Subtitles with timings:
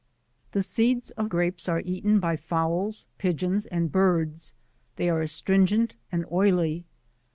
[0.53, 4.55] The seeds of Grapes are eaten by fowls, pidgeons and birds;
[4.95, 6.85] they are astringent and oily.